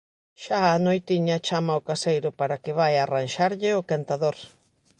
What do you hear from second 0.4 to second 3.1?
Xa á noitiña chama ao caseiro para que vaia